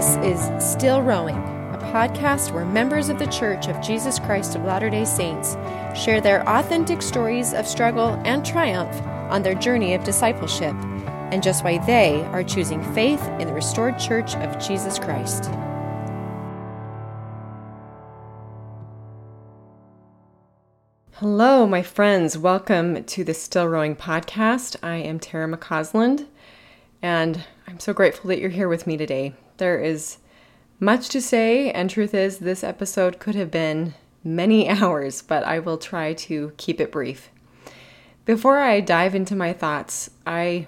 [0.00, 4.64] This is Still Rowing, a podcast where members of the Church of Jesus Christ of
[4.64, 5.58] Latter day Saints
[5.94, 8.98] share their authentic stories of struggle and triumph
[9.30, 10.74] on their journey of discipleship,
[11.32, 15.50] and just why they are choosing faith in the restored Church of Jesus Christ.
[21.16, 22.38] Hello, my friends.
[22.38, 24.76] Welcome to the Still Rowing podcast.
[24.82, 26.26] I am Tara McCausland,
[27.02, 29.34] and I'm so grateful that you're here with me today.
[29.60, 30.16] There is
[30.78, 33.92] much to say, and truth is, this episode could have been
[34.24, 37.28] many hours, but I will try to keep it brief.
[38.24, 40.66] Before I dive into my thoughts, I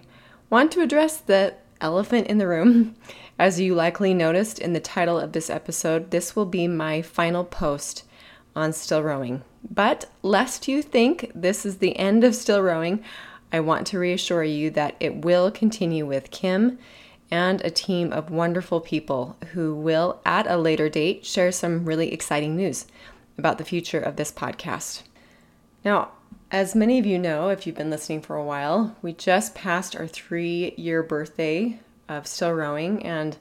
[0.51, 2.95] want to address the elephant in the room.
[3.39, 7.45] As you likely noticed in the title of this episode, this will be my final
[7.45, 8.05] post
[8.55, 9.41] on Still Rowing.
[9.71, 13.03] But lest you think this is the end of Still Rowing,
[13.51, 16.79] I want to reassure you that it will continue with Kim
[17.33, 22.13] and a team of wonderful people who will, at a later date, share some really
[22.13, 22.85] exciting news
[23.39, 25.03] about the future of this podcast.
[25.83, 26.11] Now,
[26.51, 29.97] as many of you know, if you've been listening for a while, we just passed
[29.97, 33.03] our three year birthday of Still Rowing.
[33.03, 33.39] And,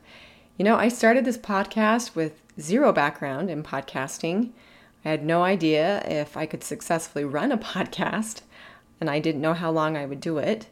[0.57, 4.51] you know, I started this podcast with zero background in podcasting.
[5.03, 8.39] I had no idea if I could successfully run a podcast,
[9.01, 10.67] and I didn't know how long I would do it.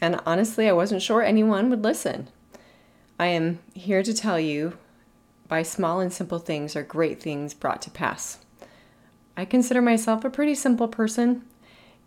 [0.00, 2.28] And honestly, I wasn't sure anyone would listen.
[3.18, 4.76] I am here to tell you
[5.48, 8.40] by small and simple things are great things brought to pass.
[9.38, 11.42] I consider myself a pretty simple person,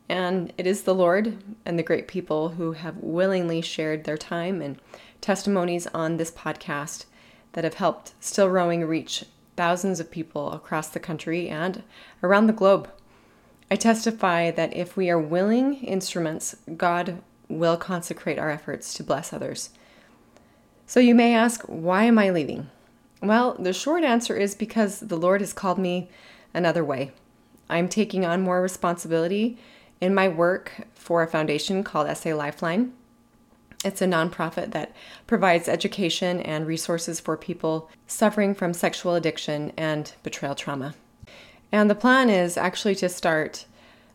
[0.08, 4.62] and it is the Lord and the great people who have willingly shared their time
[4.62, 4.80] and
[5.20, 7.06] testimonies on this podcast
[7.54, 9.26] that have helped Still Rowing reach
[9.58, 11.82] thousands of people across the country and
[12.22, 12.88] around the globe.
[13.72, 19.34] I testify that if we are willing instruments, God will consecrate our efforts to bless
[19.34, 19.72] others.
[20.90, 22.68] So you may ask, why am I leaving?
[23.22, 26.09] Well, the short answer is because the Lord has called me
[26.52, 27.12] another way.
[27.69, 29.59] I'm taking on more responsibility
[30.02, 32.94] in my work for a foundation called SA Lifeline.
[33.86, 34.96] It's a nonprofit that
[35.28, 40.96] provides education and resources for people suffering from sexual addiction and betrayal trauma.
[41.72, 43.66] And the plan is actually to start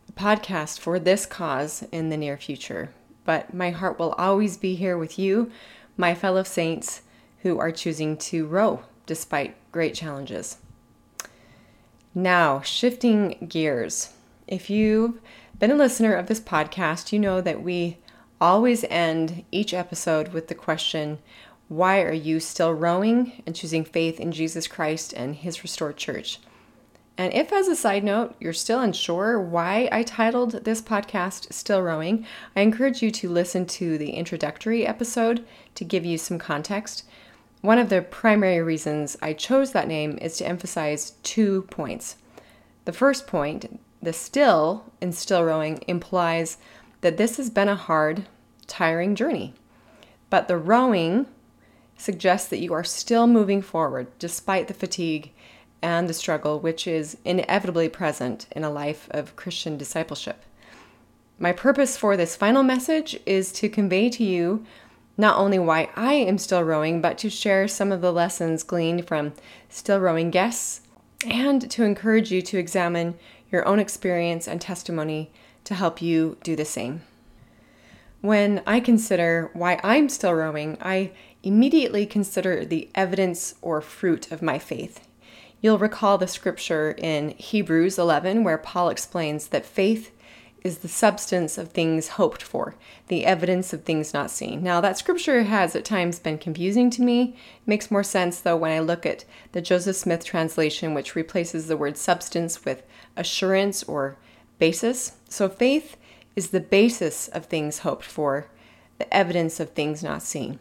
[0.09, 2.91] a podcast for this cause in the near future.
[3.23, 5.49] But my heart will always be here with you
[5.97, 7.01] my fellow saints
[7.39, 10.57] who are choosing to row despite great challenges.
[12.13, 14.13] Now, shifting gears.
[14.47, 15.19] If you've
[15.59, 17.97] been a listener of this podcast, you know that we
[18.39, 21.19] always end each episode with the question
[21.67, 26.39] why are you still rowing and choosing faith in Jesus Christ and His restored church?
[27.17, 31.81] And if, as a side note, you're still unsure why I titled this podcast Still
[31.81, 37.05] Rowing, I encourage you to listen to the introductory episode to give you some context.
[37.61, 42.17] One of the primary reasons I chose that name is to emphasize two points.
[42.83, 46.57] The first point, the still in still rowing, implies
[46.99, 48.25] that this has been a hard,
[48.67, 49.53] tiring journey.
[50.29, 51.27] But the rowing
[51.97, 55.31] suggests that you are still moving forward despite the fatigue
[55.85, 60.41] and the struggle which is inevitably present in a life of Christian discipleship.
[61.37, 64.65] My purpose for this final message is to convey to you
[65.15, 69.05] not only why I am still rowing, but to share some of the lessons gleaned
[69.05, 69.33] from
[69.69, 70.81] still rowing guests
[71.23, 73.13] and to encourage you to examine
[73.51, 75.31] your own experience and testimony
[75.65, 77.03] to help you do the same.
[78.21, 81.11] When I consider why I'm still rowing, I
[81.43, 85.07] immediately consider the evidence or fruit of my faith
[85.65, 90.11] You'll recall the scripture in Hebrews 11 where Paul explains that faith
[90.63, 92.75] is the substance of things hoped for,
[93.07, 94.61] the evidence of things not seen.
[94.61, 97.35] Now, that scripture has at times been confusing to me.
[97.63, 101.67] It makes more sense, though, when I look at the Joseph Smith translation, which replaces
[101.67, 102.83] the word substance with
[103.17, 104.17] assurance or
[104.59, 105.13] basis.
[105.29, 105.97] So, faith
[106.35, 108.51] is the basis of things hoped for,
[108.99, 110.59] the evidence of things not seen.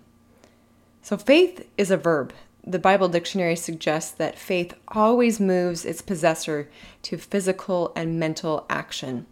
[1.03, 2.33] So, faith is a verb
[2.67, 6.69] the Bible dictionary suggests that faith always moves its possessor
[7.03, 9.27] to physical and mental action.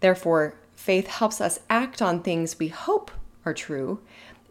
[0.00, 3.10] Therefore, faith helps us act on things we hope
[3.44, 4.00] are true,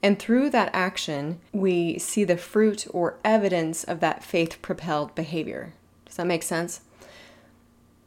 [0.01, 5.73] and through that action, we see the fruit or evidence of that faith propelled behavior.
[6.05, 6.81] Does that make sense?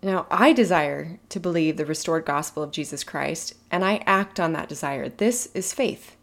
[0.02, 4.52] Now, I desire to believe the restored gospel of Jesus Christ, and I act on
[4.52, 5.08] that desire.
[5.08, 6.16] This is faith.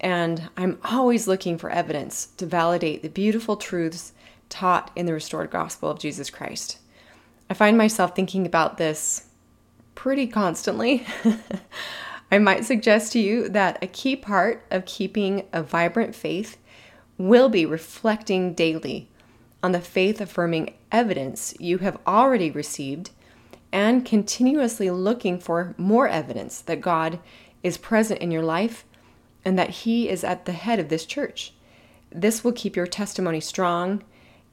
[0.00, 4.12] And I'm always looking for evidence to validate the beautiful truths
[4.48, 6.78] taught in the restored gospel of Jesus Christ.
[7.48, 9.26] I find myself thinking about this
[9.94, 11.06] pretty constantly.
[12.32, 16.56] I might suggest to you that a key part of keeping a vibrant faith
[17.18, 19.08] will be reflecting daily
[19.62, 23.10] on the faith affirming evidence you have already received
[23.72, 27.18] and continuously looking for more evidence that God
[27.62, 28.84] is present in your life
[29.44, 31.54] and that He is at the head of this church.
[32.10, 34.02] This will keep your testimony strong,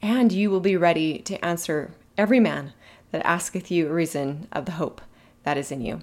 [0.01, 2.73] and you will be ready to answer every man
[3.11, 5.01] that asketh you a reason of the hope
[5.43, 6.01] that is in you.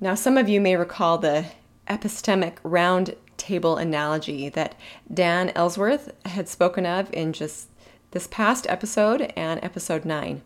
[0.00, 1.46] Now, some of you may recall the
[1.88, 4.74] epistemic round table analogy that
[5.12, 7.68] Dan Ellsworth had spoken of in just
[8.10, 10.42] this past episode and episode 9.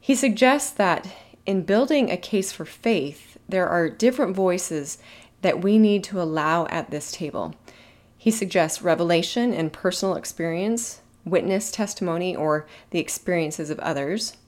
[0.00, 1.08] He suggests that
[1.46, 4.98] in building a case for faith, there are different voices
[5.44, 7.54] that we need to allow at this table.
[8.16, 14.38] He suggests revelation and personal experience, witness testimony, or the experiences of others.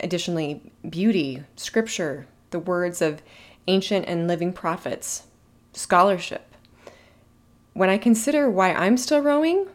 [0.00, 3.22] Additionally, beauty, scripture, the words of
[3.68, 5.28] ancient and living prophets,
[5.72, 6.52] scholarship.
[7.72, 9.68] When I consider why I'm still rowing,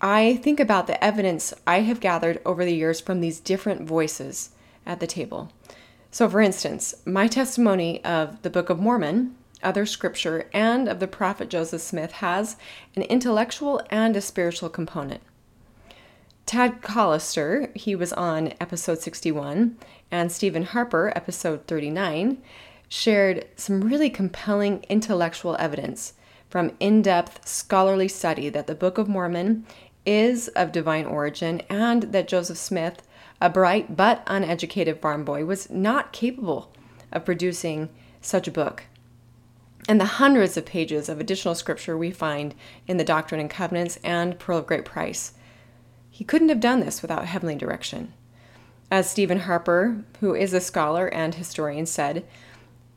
[0.00, 4.50] I think about the evidence I have gathered over the years from these different voices
[4.86, 5.50] at the table.
[6.10, 11.06] So, for instance, my testimony of the Book of Mormon, other scripture, and of the
[11.06, 12.56] prophet Joseph Smith has
[12.96, 15.20] an intellectual and a spiritual component.
[16.46, 19.76] Tad Callister, he was on episode 61,
[20.10, 22.38] and Steven Harper, episode 39,
[22.88, 26.14] shared some really compelling intellectual evidence
[26.48, 29.66] from in depth scholarly study that the Book of Mormon
[30.06, 33.02] is of divine origin and that Joseph Smith,
[33.40, 36.72] a bright but uneducated farm boy, was not capable
[37.12, 37.88] of producing
[38.20, 38.84] such a book.
[39.88, 42.54] And the hundreds of pages of additional scripture we find
[42.86, 45.32] in the Doctrine and Covenants and Pearl of Great Price.
[46.10, 48.12] He couldn't have done this without heavenly direction.
[48.90, 52.24] As Steven Harper, who is a scholar and historian, said,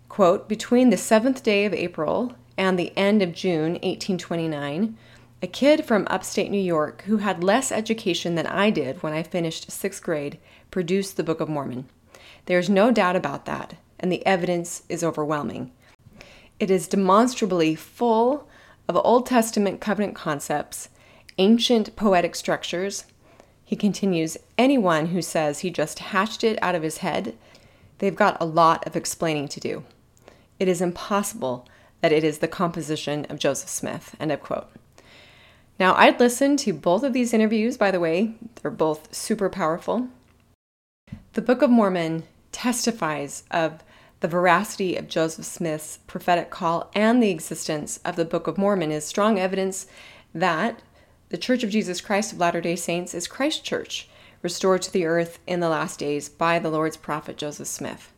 [0.09, 4.97] quote, Between the seventh day of April and the end of June 1829,
[5.41, 9.23] a kid from upstate New York who had less education than I did when I
[9.23, 10.38] finished sixth grade
[10.69, 11.89] produced the Book of Mormon.
[12.45, 15.71] There's no doubt about that, and the evidence is overwhelming.
[16.59, 18.47] It is demonstrably full
[18.88, 20.89] of Old Testament covenant concepts,
[21.39, 23.05] ancient poetic structures.
[23.63, 27.35] He continues anyone who says he just hatched it out of his head,
[27.97, 29.83] they've got a lot of explaining to do.
[30.59, 31.67] It is impossible
[32.01, 34.15] that it is the composition of Joseph Smith.
[34.19, 34.69] End of quote.
[35.81, 40.09] Now, I'd listen to both of these interviews, by the way, they're both super powerful.
[41.33, 43.83] The Book of Mormon testifies of
[44.19, 48.91] the veracity of Joseph Smith's prophetic call and the existence of the Book of Mormon
[48.91, 49.87] is strong evidence
[50.35, 50.83] that
[51.29, 54.07] the Church of Jesus Christ of Latter day Saints is Christ Church,
[54.43, 58.13] restored to the earth in the last days by the Lord's prophet Joseph Smith.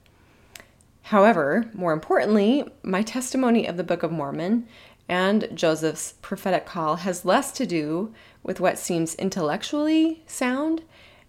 [1.04, 4.68] However, more importantly, my testimony of the Book of Mormon
[5.10, 10.84] and Joseph's prophetic call has less to do with what seems intellectually sound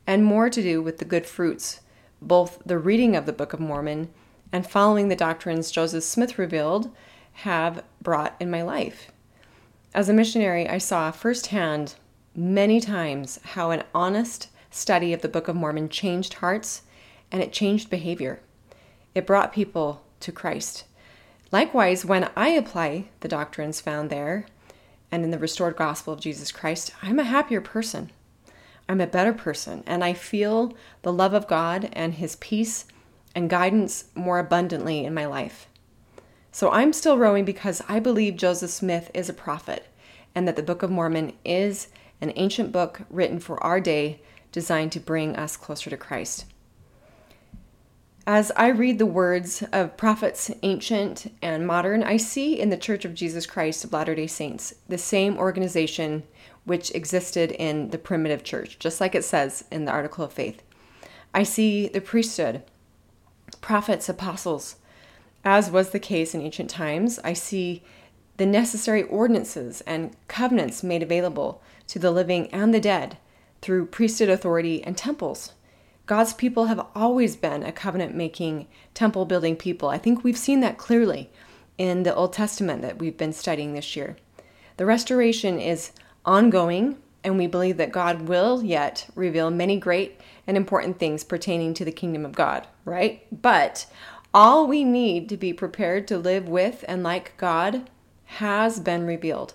[0.07, 1.81] and more to do with the good fruits,
[2.21, 4.11] both the reading of the Book of Mormon
[4.53, 6.91] and following the doctrines Joseph Smith revealed
[7.39, 9.11] have brought in my life.
[9.95, 11.95] As a missionary, I saw firsthand
[12.35, 16.83] many times how an honest study of the Book of Mormon changed hearts
[17.31, 18.41] and it changed behavior.
[19.15, 20.85] It brought people to Christ.
[21.55, 24.47] Likewise, when I apply the doctrines found there
[25.13, 28.11] and in the restored gospel of Jesus Christ, I'm a happier person.
[28.89, 32.87] I'm a better person, and I feel the love of God and His peace
[33.37, 35.69] and guidance more abundantly in my life.
[36.51, 39.87] So I'm still rowing because I believe Joseph Smith is a prophet
[40.35, 41.87] and that the Book of Mormon is
[42.21, 44.21] an ancient book written for our day
[44.51, 46.47] designed to bring us closer to Christ.
[48.27, 53.05] As I read the words of prophets, ancient and modern, I see in the Church
[53.05, 56.23] of Jesus Christ of Latter day Saints the same organization
[56.65, 60.63] which existed in the primitive church, just like it says in the Article of Faith.
[61.35, 62.63] I see the priesthood,
[63.61, 64.77] prophets, apostles.
[65.45, 67.83] As was the case in ancient times, I see
[68.39, 73.19] the necessary ordinances and covenants made available to the living and the dead
[73.61, 75.53] through priesthood authority and temples
[76.07, 79.89] God's people have always been a covenant making, temple building people.
[79.89, 81.31] I think we've seen that clearly
[81.79, 84.17] in the Old Testament that we've been studying this year.
[84.77, 85.93] The restoration is
[86.27, 91.73] ongoing, and we believe that God will yet reveal many great and important things pertaining
[91.75, 93.27] to the kingdom of God, right?
[93.43, 93.87] But
[94.35, 97.89] all we need to be prepared to live with and like God
[98.25, 99.55] has been revealed.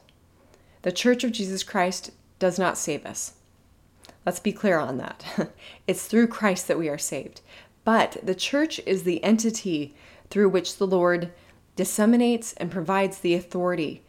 [0.81, 3.33] The Church of Jesus Christ does not save us.
[4.29, 5.25] Let's be clear on that.
[5.87, 7.41] it's through Christ that we are saved.
[7.83, 9.95] But the church is the entity
[10.29, 11.31] through which the Lord
[11.75, 14.03] disseminates and provides the authority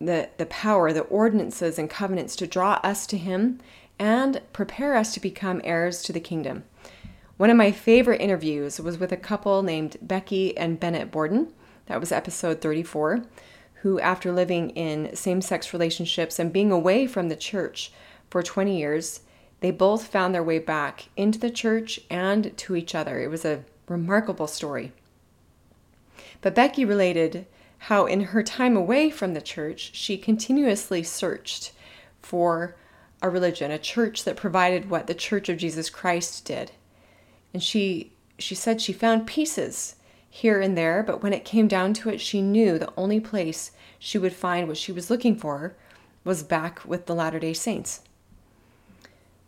[0.00, 3.60] the, the power, the ordinances and covenants to draw us to Him
[3.96, 6.64] and prepare us to become heirs to the kingdom.
[7.36, 11.52] One of my favorite interviews was with a couple named Becky and Bennett Borden.
[11.86, 13.22] That was episode 34,
[13.82, 17.92] who, after living in same sex relationships and being away from the church
[18.30, 19.20] for 20 years,
[19.60, 23.20] they both found their way back into the church and to each other.
[23.20, 24.92] It was a remarkable story.
[26.40, 27.46] But Becky related
[27.84, 31.72] how, in her time away from the church, she continuously searched
[32.20, 32.76] for
[33.22, 36.72] a religion, a church that provided what the Church of Jesus Christ did.
[37.52, 39.96] And she she said she found pieces
[40.30, 43.72] here and there, but when it came down to it, she knew the only place
[43.98, 45.74] she would find what she was looking for
[46.24, 48.00] was back with the Latter-day Saints.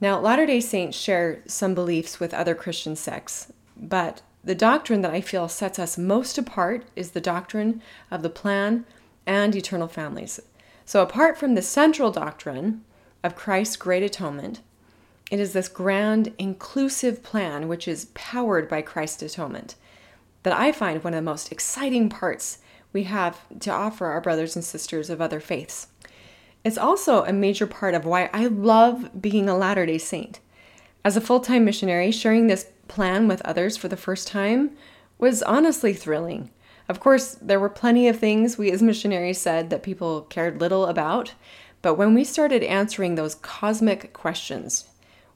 [0.02, 5.20] Now, Latter-day Saints share some beliefs with other Christian sects, but the doctrine that I
[5.20, 7.80] feel sets us most apart is the doctrine
[8.10, 8.84] of the plan
[9.28, 10.40] and eternal families.
[10.84, 12.82] So, apart from the central doctrine
[13.22, 14.60] of Christ's great atonement,
[15.30, 19.76] it is this grand, inclusive plan which is powered by Christ's atonement
[20.42, 22.58] that I find one of the most exciting parts
[22.92, 25.86] we have to offer our brothers and sisters of other faiths.
[26.64, 30.38] It's also a major part of why I love being a Latter day Saint.
[31.04, 34.76] As a full time missionary, sharing this plan with others for the first time
[35.18, 36.50] was honestly thrilling.
[36.88, 40.86] Of course, there were plenty of things we as missionaries said that people cared little
[40.86, 41.34] about,
[41.80, 44.88] but when we started answering those cosmic questions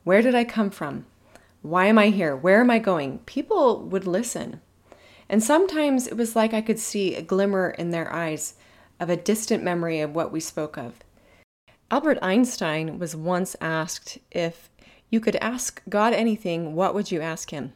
[0.05, 1.07] where did I come from?
[1.63, 2.37] Why am I here?
[2.37, 3.19] Where am I going?
[3.27, 4.61] People would listen.
[5.29, 8.55] And sometimes it was like I could see a glimmer in their eyes
[9.01, 11.01] of a distant memory of what we spoke of.
[11.89, 14.69] Albert Einstein was once asked if
[15.09, 17.75] you could ask God anything, what would you ask him?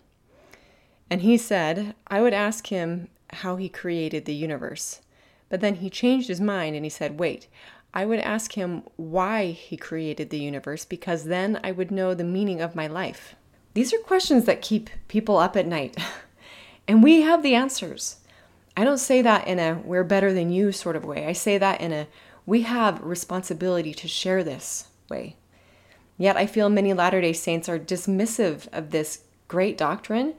[1.09, 5.01] And he said, I would ask him how he created the universe.
[5.49, 7.47] But then he changed his mind and he said, Wait,
[7.95, 12.25] I would ask him why he created the universe because then I would know the
[12.25, 13.35] meaning of my life.
[13.75, 15.97] These are questions that keep people up at night.
[16.89, 18.17] and we have the answers.
[18.77, 21.27] I don't say that in a we're better than you sort of way.
[21.27, 22.07] I say that in a
[22.51, 25.37] we have responsibility to share this way.
[26.19, 30.35] Yet I feel many Latter day Saints are dismissive of this great doctrine,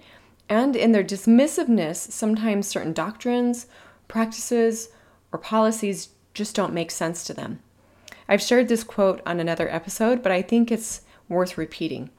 [0.49, 3.65] and in their dismissiveness, sometimes certain doctrines,
[4.09, 4.89] practices,
[5.31, 7.61] or policies just don't make sense to them.
[8.27, 12.09] I've shared this quote on another episode, but I think it's worth repeating.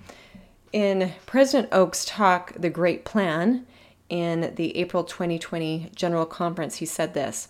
[0.72, 3.66] In President Oaks' talk, The Great Plan,
[4.08, 7.48] in the April 2020 General Conference, he said this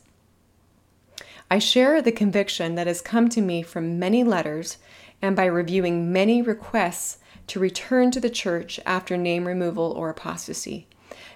[1.53, 4.79] I share the conviction that has come to me from many letters
[5.21, 7.19] and by reviewing many requests
[7.49, 10.87] to return to the church after name removal or apostasy.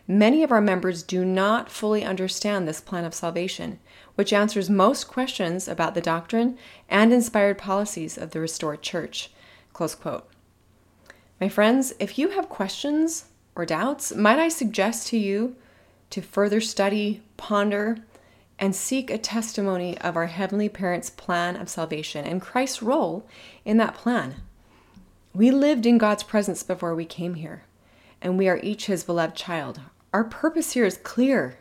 [0.09, 3.79] Many of our members do not fully understand this plan of salvation,
[4.15, 6.57] which answers most questions about the doctrine
[6.89, 9.31] and inspired policies of the restored church.
[11.39, 15.57] My friends, if you have questions or doubts, might I suggest to you
[16.09, 17.99] to further study, ponder,
[18.59, 23.27] and seek a testimony of our Heavenly Parents' plan of salvation and Christ's role
[23.65, 24.37] in that plan.
[25.35, 27.65] We lived in God's presence before we came here,
[28.23, 29.81] and we are each His beloved child.
[30.13, 31.59] Our purpose here is clear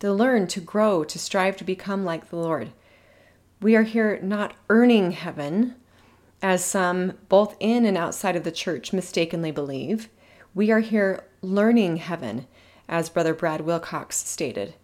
[0.00, 2.72] to learn, to grow, to strive to become like the Lord.
[3.60, 5.74] We are here not earning heaven,
[6.42, 10.08] as some both in and outside of the church mistakenly believe.
[10.54, 12.46] We are here learning heaven,
[12.88, 14.74] as Brother Brad Wilcox stated.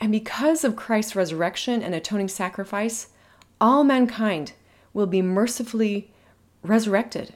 [0.00, 3.08] And because of Christ's resurrection and atoning sacrifice,
[3.60, 4.52] all mankind
[4.92, 6.12] will be mercifully
[6.62, 7.34] resurrected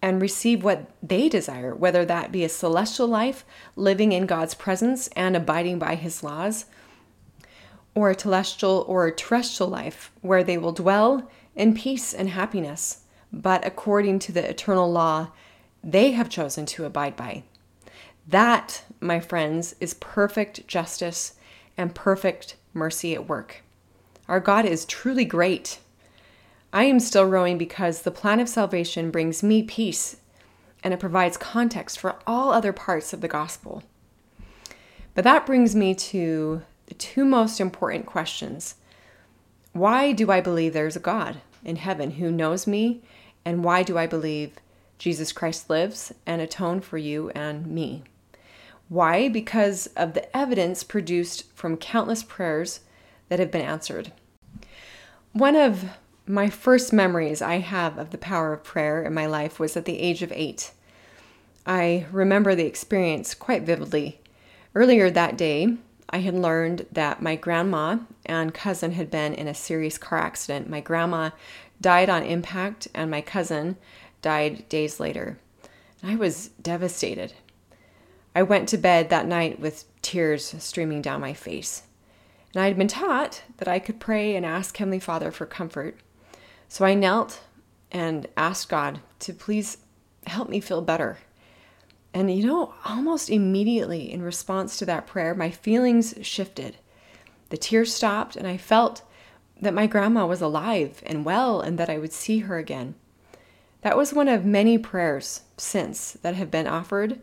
[0.00, 3.44] and receive what they desire, whether that be a celestial life,
[3.76, 6.66] living in God's presence and abiding by his laws,
[7.94, 13.02] or a telestial or a terrestrial life where they will dwell in peace and happiness,
[13.32, 15.28] but according to the eternal law
[15.84, 17.42] they have chosen to abide by.
[18.26, 21.34] That, my friends, is perfect justice
[21.76, 23.62] and perfect mercy at work.
[24.28, 25.78] Our God is truly great.
[26.72, 30.16] I am still rowing because the plan of salvation brings me peace
[30.82, 33.82] and it provides context for all other parts of the gospel.
[35.14, 38.76] But that brings me to the two most important questions.
[39.72, 43.02] Why do I believe there's a God in heaven who knows me?
[43.44, 44.52] And why do I believe
[44.98, 48.04] Jesus Christ lives and atoned for you and me?
[48.92, 49.30] Why?
[49.30, 52.80] Because of the evidence produced from countless prayers
[53.30, 54.12] that have been answered.
[55.32, 55.86] One of
[56.26, 59.86] my first memories I have of the power of prayer in my life was at
[59.86, 60.72] the age of eight.
[61.64, 64.20] I remember the experience quite vividly.
[64.74, 65.78] Earlier that day,
[66.10, 70.68] I had learned that my grandma and cousin had been in a serious car accident.
[70.68, 71.30] My grandma
[71.80, 73.78] died on impact, and my cousin
[74.20, 75.38] died days later.
[76.02, 77.32] I was devastated.
[78.34, 81.82] I went to bed that night with tears streaming down my face.
[82.54, 85.98] And I had been taught that I could pray and ask Heavenly Father for comfort.
[86.68, 87.40] So I knelt
[87.90, 89.78] and asked God to please
[90.26, 91.18] help me feel better.
[92.14, 96.76] And you know, almost immediately in response to that prayer, my feelings shifted.
[97.48, 99.02] The tears stopped, and I felt
[99.60, 102.94] that my grandma was alive and well and that I would see her again.
[103.82, 107.20] That was one of many prayers since that have been offered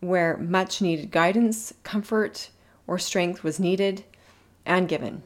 [0.00, 2.50] where much needed guidance, comfort,
[2.86, 4.04] or strength was needed
[4.66, 5.22] and given.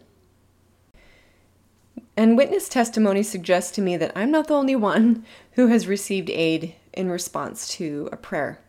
[2.16, 6.30] And witness testimony suggests to me that I'm not the only one who has received
[6.30, 8.60] aid in response to a prayer.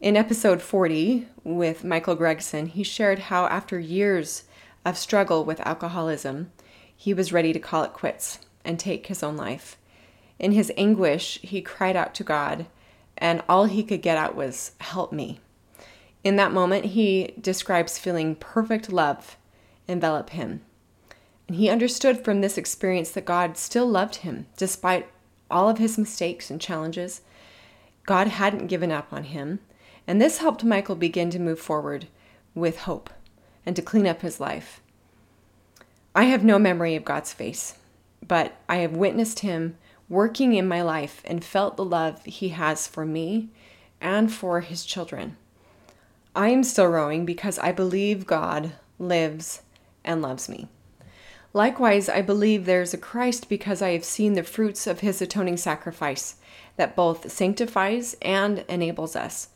[0.00, 4.44] In episode 40 with Michael Gregson, he shared how after years
[4.84, 6.50] of struggle with alcoholism,
[6.96, 9.76] he was ready to call it quits and take his own life.
[10.40, 12.66] In his anguish, he cried out to God,
[13.22, 15.38] and all he could get out was, Help me.
[16.24, 19.38] In that moment, he describes feeling perfect love
[19.86, 20.60] envelop him.
[21.46, 25.08] And he understood from this experience that God still loved him despite
[25.50, 27.20] all of his mistakes and challenges.
[28.06, 29.60] God hadn't given up on him.
[30.06, 32.08] And this helped Michael begin to move forward
[32.56, 33.08] with hope
[33.64, 34.80] and to clean up his life.
[36.12, 37.76] I have no memory of God's face,
[38.26, 39.76] but I have witnessed him
[40.12, 43.48] working in my life and felt the love he has for me
[43.98, 45.34] and for his children.
[46.36, 49.62] I am still rowing because I believe God lives
[50.04, 50.68] and loves me.
[51.54, 55.56] Likewise, I believe there's a Christ because I have seen the fruits of his atoning
[55.56, 56.36] sacrifice
[56.76, 59.48] that both sanctifies and enables us.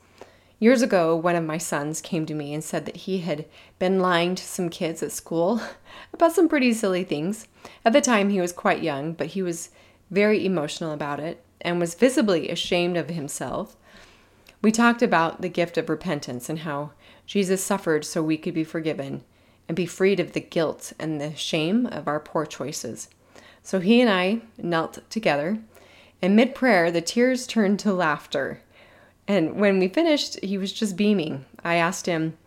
[0.58, 3.44] Years ago, one of my sons came to me and said that he had
[3.78, 5.60] been lying to some kids at school
[6.14, 7.46] about some pretty silly things.
[7.84, 9.68] At the time, he was quite young, but he was
[10.10, 13.76] very emotional about it and was visibly ashamed of himself.
[14.62, 16.92] We talked about the gift of repentance and how
[17.26, 19.24] Jesus suffered so we could be forgiven
[19.68, 23.08] and be freed of the guilt and the shame of our poor choices.
[23.62, 25.58] So he and I knelt together,
[26.22, 28.62] and mid prayer, the tears turned to laughter.
[29.28, 31.44] And when we finished, he was just beaming.
[31.64, 32.38] I asked him,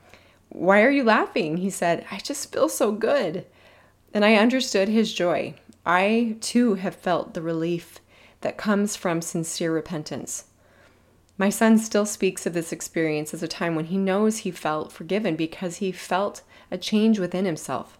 [0.47, 1.57] Why are you laughing?
[1.57, 3.45] He said, I just feel so good.
[4.13, 5.55] And I understood his joy.
[5.91, 7.99] I too have felt the relief
[8.41, 10.45] that comes from sincere repentance.
[11.35, 14.91] My son still speaks of this experience as a time when he knows he felt
[14.91, 17.97] forgiven because he felt a change within himself.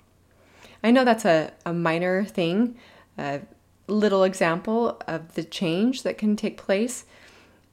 [0.84, 2.78] I know that's a, a minor thing,
[3.18, 3.42] a
[3.88, 7.06] little example of the change that can take place,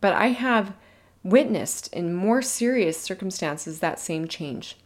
[0.00, 0.72] but I have
[1.24, 4.78] witnessed in more serious circumstances that same change.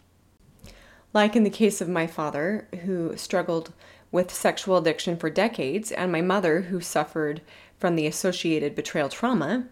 [1.14, 3.72] Like in the case of my father, who struggled
[4.12, 7.40] with sexual addiction for decades, and my mother, who suffered
[7.78, 9.66] from the associated betrayal trauma,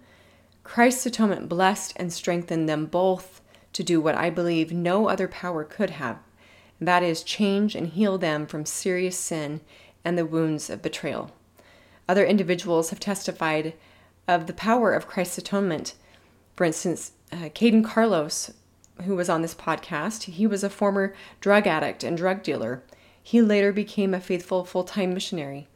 [0.64, 3.40] Christ's atonement blessed and strengthened them both
[3.72, 6.18] to do what I believe no other power could have
[6.81, 9.61] that is, change and heal them from serious sin
[10.05, 11.33] and the wounds of betrayal.
[12.09, 13.74] Other individuals have testified
[14.27, 15.94] of the power of Christ's atonement.
[16.57, 18.53] For instance, uh, Caden Carlos,
[19.05, 22.83] who was on this podcast, he was a former drug addict and drug dealer.
[23.22, 25.68] He later became a faithful full time missionary.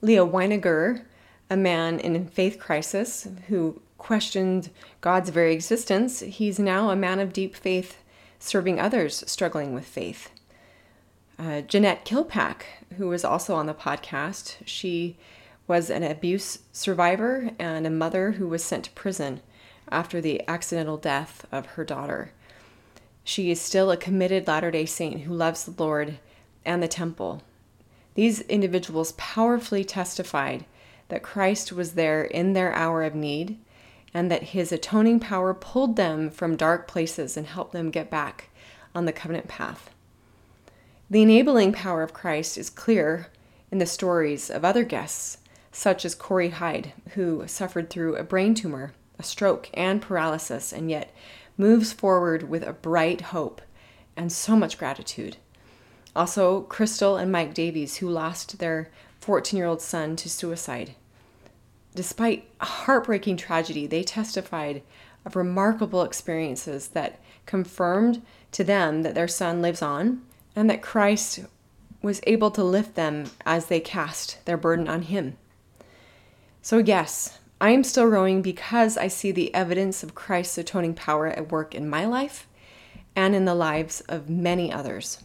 [0.00, 1.04] Leo Weiniger,
[1.48, 7.32] a man in faith crisis who questioned God's very existence, he's now a man of
[7.32, 8.02] deep faith,
[8.38, 10.30] serving others struggling with faith.
[11.38, 12.64] Uh, Jeanette Kilpack,
[12.96, 15.16] who was also on the podcast, she
[15.66, 19.40] was an abuse survivor and a mother who was sent to prison
[19.90, 22.32] after the accidental death of her daughter.
[23.24, 26.18] She is still a committed Latter day Saint who loves the Lord
[26.66, 27.42] and the temple.
[28.14, 30.66] These individuals powerfully testified
[31.08, 33.58] that Christ was there in their hour of need
[34.12, 38.48] and that his atoning power pulled them from dark places and helped them get back
[38.94, 39.90] on the covenant path.
[41.10, 43.28] The enabling power of Christ is clear
[43.70, 45.38] in the stories of other guests,
[45.70, 50.90] such as Corey Hyde, who suffered through a brain tumor, a stroke, and paralysis, and
[50.90, 51.14] yet
[51.58, 53.60] moves forward with a bright hope
[54.16, 55.36] and so much gratitude.
[56.16, 60.94] Also, Crystal and Mike Davies, who lost their 14 year old son to suicide
[61.96, 64.82] Despite a heartbreaking tragedy, they testified
[65.24, 68.20] of remarkable experiences that confirmed
[68.52, 70.20] to them that their son lives on
[70.54, 71.40] and that Christ
[72.02, 75.38] was able to lift them as they cast their burden on him.
[76.60, 81.28] So, yes, I am still rowing because I see the evidence of Christ's atoning power
[81.28, 82.46] at work in my life
[83.16, 85.22] and in the lives of many others.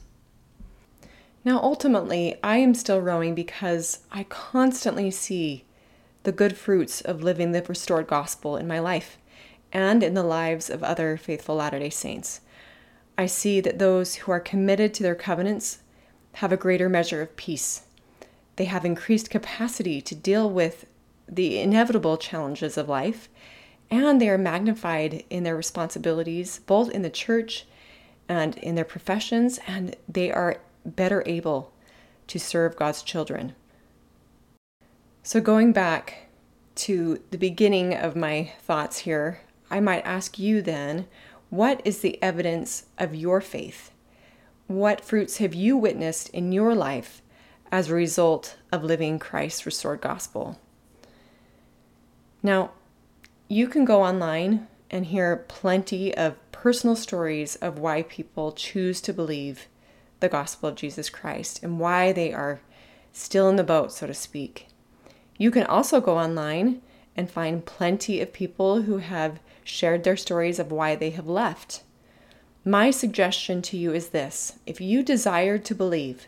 [1.43, 5.65] Now, ultimately, I am still rowing because I constantly see
[6.23, 9.17] the good fruits of living the restored gospel in my life
[9.73, 12.41] and in the lives of other faithful Latter day Saints.
[13.17, 15.79] I see that those who are committed to their covenants
[16.33, 17.83] have a greater measure of peace.
[18.57, 20.85] They have increased capacity to deal with
[21.27, 23.29] the inevitable challenges of life,
[23.89, 27.65] and they are magnified in their responsibilities, both in the church
[28.29, 31.73] and in their professions, and they are better able
[32.27, 33.55] to serve God's children.
[35.23, 36.27] So, going back
[36.75, 41.07] to the beginning of my thoughts here, I might ask you then
[41.49, 43.91] what is the evidence of your faith?
[44.67, 47.21] What fruits have you witnessed in your life
[47.71, 50.59] as a result of living Christ's restored gospel?
[52.41, 52.71] Now,
[53.49, 59.13] you can go online and hear plenty of personal stories of why people choose to
[59.13, 59.67] believe
[60.21, 62.61] the gospel of Jesus Christ and why they are
[63.11, 64.67] still in the boat, so to speak.
[65.37, 66.81] You can also go online
[67.15, 71.83] and find plenty of people who have shared their stories of why they have left.
[72.63, 76.27] My suggestion to you is this if you desire to believe,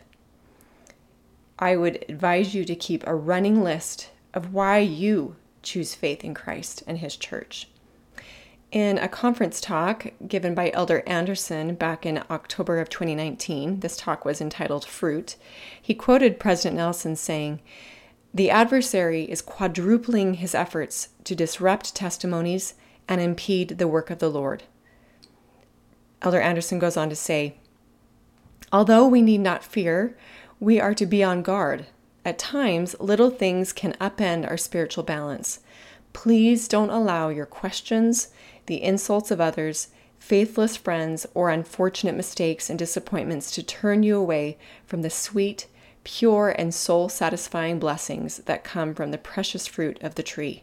[1.58, 6.34] I would advise you to keep a running list of why you choose faith in
[6.34, 7.68] Christ and His church.
[8.74, 14.24] In a conference talk given by Elder Anderson back in October of 2019, this talk
[14.24, 15.36] was entitled Fruit,
[15.80, 17.60] he quoted President Nelson saying,
[18.34, 22.74] The adversary is quadrupling his efforts to disrupt testimonies
[23.08, 24.64] and impede the work of the Lord.
[26.20, 27.54] Elder Anderson goes on to say,
[28.72, 30.16] Although we need not fear,
[30.58, 31.86] we are to be on guard.
[32.24, 35.60] At times, little things can upend our spiritual balance.
[36.14, 38.28] Please don't allow your questions,
[38.64, 44.56] the insults of others, faithless friends, or unfortunate mistakes and disappointments to turn you away
[44.86, 45.66] from the sweet,
[46.02, 50.62] pure, and soul satisfying blessings that come from the precious fruit of the tree.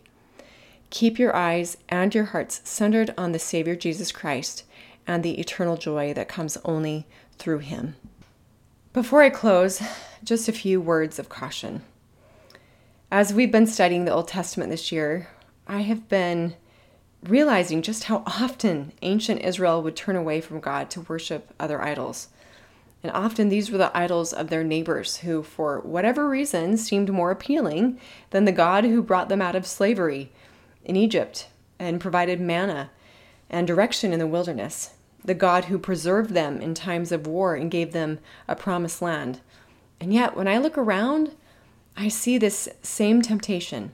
[0.89, 4.63] Keep your eyes and your hearts centered on the Savior Jesus Christ
[5.05, 7.05] and the eternal joy that comes only
[7.37, 7.95] through Him.
[8.93, 9.81] Before I close,
[10.23, 11.83] just a few words of caution.
[13.11, 15.27] As we've been studying the Old Testament this year,
[15.67, 16.55] I have been
[17.23, 22.29] realizing just how often ancient Israel would turn away from God to worship other idols.
[23.03, 27.31] And often these were the idols of their neighbors who, for whatever reason, seemed more
[27.31, 30.31] appealing than the God who brought them out of slavery
[30.83, 31.47] in Egypt
[31.79, 32.91] and provided manna
[33.49, 34.91] and direction in the wilderness,
[35.23, 39.41] the God who preserved them in times of war and gave them a promised land.
[39.99, 41.35] And yet, when I look around,
[41.97, 43.93] I see this same temptation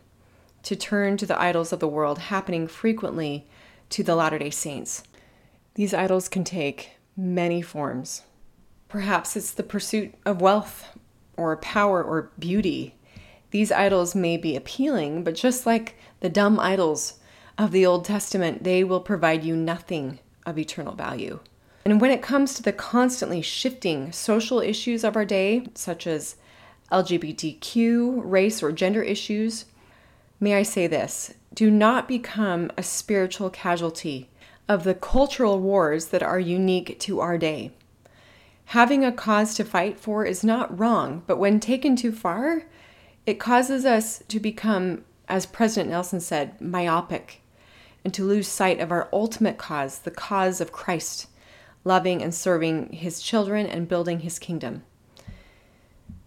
[0.67, 3.47] to turn to the idols of the world happening frequently
[3.89, 5.01] to the Latter day Saints.
[5.75, 8.23] These idols can take many forms.
[8.89, 10.97] Perhaps it's the pursuit of wealth
[11.37, 12.95] or power or beauty.
[13.51, 17.13] These idols may be appealing, but just like the dumb idols
[17.57, 21.39] of the Old Testament, they will provide you nothing of eternal value.
[21.85, 26.35] And when it comes to the constantly shifting social issues of our day, such as
[26.91, 29.63] LGBTQ, race, or gender issues,
[30.39, 34.29] may I say this do not become a spiritual casualty
[34.69, 37.71] of the cultural wars that are unique to our day.
[38.65, 42.63] Having a cause to fight for is not wrong, but when taken too far,
[43.25, 47.41] it causes us to become as President Nelson said, myopic,
[48.03, 51.27] and to lose sight of our ultimate cause, the cause of Christ,
[51.83, 54.83] loving and serving his children and building his kingdom.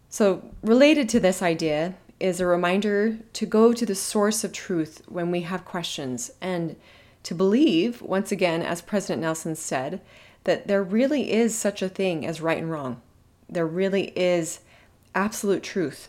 [0.09, 5.03] So, related to this idea is a reminder to go to the source of truth
[5.09, 6.77] when we have questions and
[7.23, 10.01] to believe, once again, as President Nelson said,
[10.45, 13.01] that there really is such a thing as right and wrong.
[13.49, 14.61] There really is
[15.15, 16.09] absolute truth.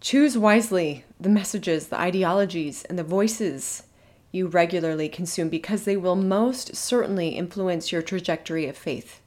[0.00, 3.84] Choose wisely the messages, the ideologies, and the voices
[4.30, 9.20] you regularly consume because they will most certainly influence your trajectory of faith.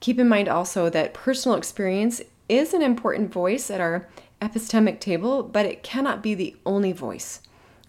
[0.00, 4.08] Keep in mind also that personal experience is an important voice at our
[4.40, 7.40] epistemic table, but it cannot be the only voice.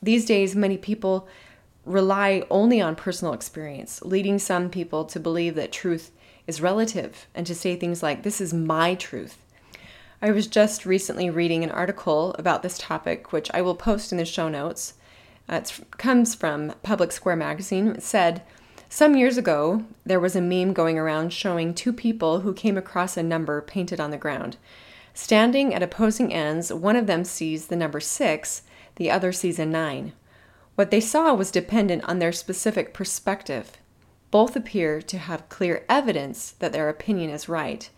[0.02, 1.28] These days, many people
[1.86, 6.12] rely only on personal experience, leading some people to believe that truth
[6.46, 9.38] is relative and to say things like, This is my truth.
[10.22, 14.18] I was just recently reading an article about this topic, which I will post in
[14.18, 14.96] the show notes.
[15.48, 17.88] Uh, it comes from Public Square magazine.
[17.90, 18.42] It said,
[18.90, 23.18] Some years ago, there was a meme going around showing two people who came across
[23.18, 24.58] a number painted on the ground.
[25.14, 28.62] Standing at opposing ends, one of them sees the number six,
[28.96, 30.14] the other sees a nine.
[30.76, 33.78] What they saw was dependent on their specific perspective.
[34.32, 37.90] both appear to have clear evidence that their opinion is right.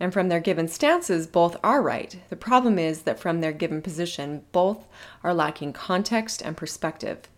[0.00, 2.16] And from their given stances, both are right.
[2.30, 4.86] The problem is that from their given position, both
[5.24, 7.28] are lacking context and perspective.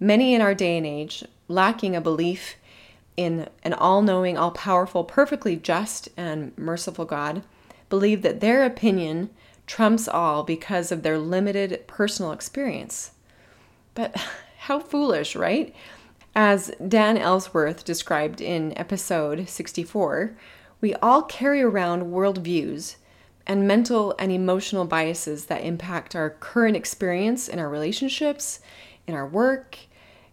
[0.00, 2.56] Many in our day and age, lacking a belief
[3.18, 7.42] in an all knowing, all powerful, perfectly just, and merciful God,
[7.90, 9.28] believe that their opinion
[9.66, 13.10] trumps all because of their limited personal experience.
[13.94, 14.16] But
[14.60, 15.74] how foolish, right?
[16.34, 20.34] As Dan Ellsworth described in episode 64,
[20.80, 22.96] we all carry around worldviews
[23.46, 28.60] and mental and emotional biases that impact our current experience in our relationships,
[29.06, 29.76] in our work,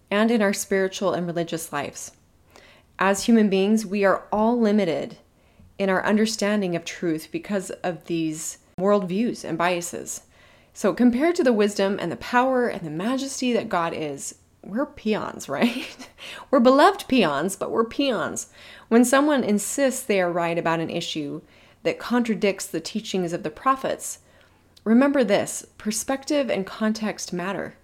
[0.09, 2.11] and in our spiritual and religious lives.
[2.99, 5.17] As human beings, we are all limited
[5.77, 10.21] in our understanding of truth because of these worldviews and biases.
[10.73, 14.85] So, compared to the wisdom and the power and the majesty that God is, we're
[14.85, 16.09] peons, right?
[16.51, 18.47] we're beloved peons, but we're peons.
[18.87, 21.41] When someone insists they are right about an issue
[21.83, 24.19] that contradicts the teachings of the prophets,
[24.83, 27.75] remember this perspective and context matter.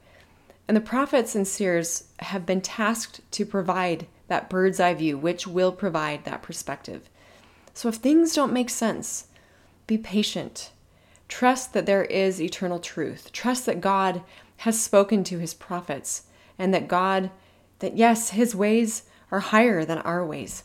[0.67, 5.45] And the prophets and seers have been tasked to provide that bird's eye view, which
[5.45, 7.10] will provide that perspective.
[7.73, 9.28] So if things don't make sense,
[9.88, 10.71] be patient.
[11.28, 13.32] Trust that there is eternal truth.
[13.32, 14.21] Trust that God
[14.58, 16.23] has spoken to his prophets
[16.58, 17.32] and that God,
[17.80, 20.63] that yes, his ways are higher than our ways.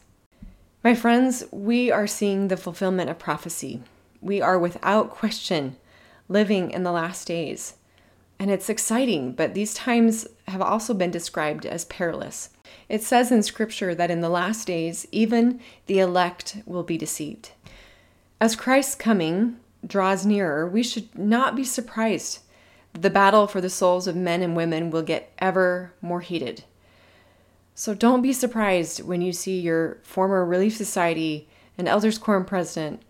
[0.85, 3.83] My friends, we are seeing the fulfillment of prophecy.
[4.21, 5.77] We are without question
[6.29, 7.75] living in the last days.
[8.39, 12.51] And it's exciting, but these times have also been described as perilous.
[12.89, 17.51] It says in Scripture that in the last days, even the elect will be deceived.
[18.41, 22.41] As Christ's coming draws nearer, we should not be surprised
[22.93, 26.65] that the battle for the souls of men and women will get ever more heated.
[27.75, 33.03] So don't be surprised when you see your former Relief Society and Elders Quorum president,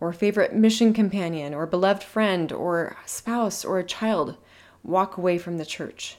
[0.00, 4.36] or favorite mission companion, or beloved friend, or spouse, or a child
[4.84, 6.18] walk away from the church.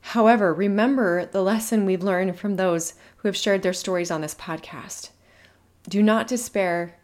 [0.00, 4.34] However, remember the lesson we've learned from those who have shared their stories on this
[4.34, 5.10] podcast.
[5.88, 6.96] Do not despair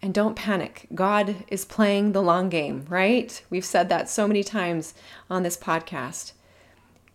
[0.00, 0.86] and don't panic.
[0.94, 3.42] God is playing the long game, right?
[3.50, 4.94] We've said that so many times
[5.28, 6.32] on this podcast.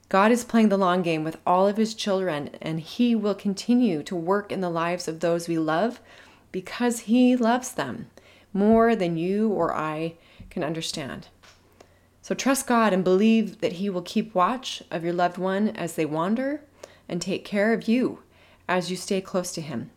[0.10, 4.04] God is playing the long game with all of his children, and he will continue
[4.04, 6.00] to work in the lives of those we love
[6.52, 8.10] because he loves them
[8.54, 10.16] more than you or I
[10.50, 11.30] can understand.
[12.24, 15.96] So trust God and believe that He will keep watch of your loved one as
[15.96, 16.62] they wander
[17.10, 18.20] and take care of you
[18.66, 19.92] as you stay close to Him.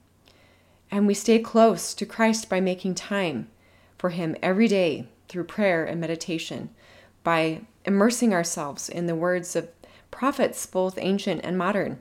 [0.91, 3.49] And we stay close to Christ by making time
[3.97, 6.71] for Him every day through prayer and meditation,
[7.23, 9.69] by immersing ourselves in the words of
[10.11, 11.99] prophets, both ancient and modern,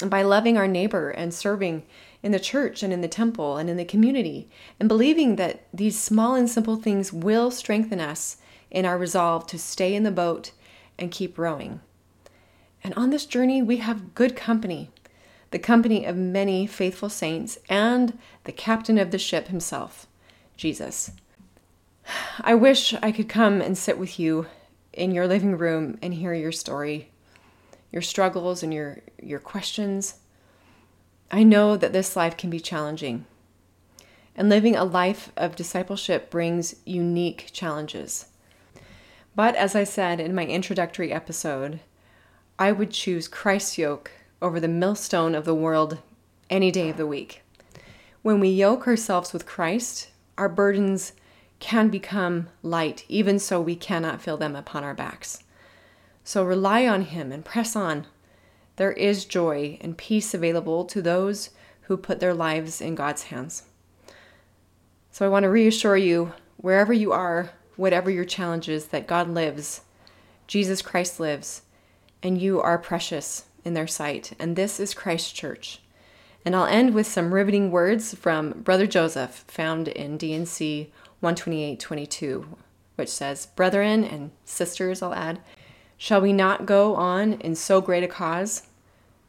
[0.00, 1.84] and by loving our neighbor and serving
[2.20, 5.96] in the church and in the temple and in the community, and believing that these
[5.96, 8.38] small and simple things will strengthen us
[8.70, 10.52] in our resolve to stay in the boat
[10.98, 11.80] and keep rowing.
[12.82, 14.90] And on this journey, we have good company
[15.50, 20.06] the company of many faithful saints and the captain of the ship himself,
[20.56, 21.12] Jesus.
[22.40, 24.46] I wish I could come and sit with you
[24.92, 27.10] in your living room and hear your story,
[27.92, 30.16] your struggles, and your, your questions.
[31.30, 33.26] I know that this life can be challenging,
[34.34, 38.26] and living a life of discipleship brings unique challenges.
[39.36, 41.80] But as I said in my introductory episode,
[42.58, 45.98] I would choose Christ's yoke over the millstone of the world
[46.48, 47.42] any day of the week.
[48.22, 51.12] When we yoke ourselves with Christ, our burdens
[51.58, 55.42] can become light, even so we cannot feel them upon our backs.
[56.24, 58.06] So rely on Him and press on.
[58.76, 61.50] There is joy and peace available to those
[61.82, 63.64] who put their lives in God's hands.
[65.10, 69.28] So I want to reassure you, wherever you are, whatever your challenge is, that God
[69.28, 69.82] lives,
[70.46, 71.62] Jesus Christ lives,
[72.22, 74.32] and you are precious in their sight.
[74.38, 75.80] And this is Christ Church.
[76.44, 82.56] And I'll end with some riveting words from Brother Joseph, found in D&C 128:22,
[82.94, 85.40] which says, "Brethren and sisters, I'll add,
[85.98, 88.62] shall we not go on in so great a cause?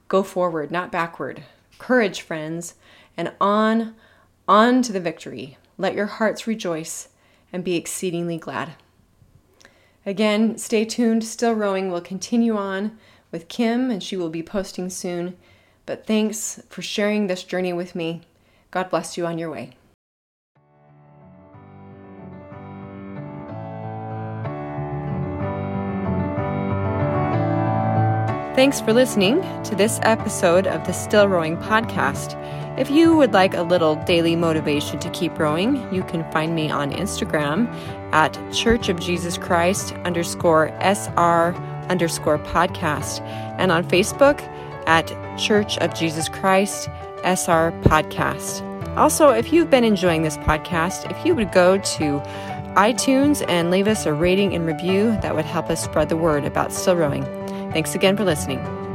[0.08, 1.44] Go forward, not backward.
[1.80, 2.76] Courage, friends,
[3.18, 3.96] and on,
[4.48, 5.58] on to the victory.
[5.78, 7.10] Let your hearts rejoice
[7.54, 8.74] and be exceedingly glad.
[10.06, 11.24] Again, stay tuned.
[11.24, 12.98] Still Rowing will continue on
[13.32, 15.38] with Kim, and she will be posting soon.
[15.86, 18.22] But thanks for sharing this journey with me.
[18.72, 19.77] God bless you on your way.
[28.58, 32.34] Thanks for listening to this episode of the Still Rowing podcast.
[32.80, 36.72] If you would like a little daily motivation to keep rowing, you can find me
[36.72, 37.72] on Instagram
[38.14, 41.54] at Church of Jesus Christ underscore SR
[41.88, 43.22] underscore podcast
[43.60, 44.42] and on Facebook
[44.88, 45.06] at
[45.38, 46.90] Church of Jesus Christ
[47.24, 48.64] SR podcast.
[48.98, 52.20] Also, if you've been enjoying this podcast, if you would go to
[52.78, 56.46] iTunes and leave us a rating and review, that would help us spread the word
[56.46, 57.24] about still rowing.
[57.74, 58.87] Thanks again for listening.